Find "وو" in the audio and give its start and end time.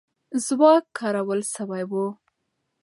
1.91-2.05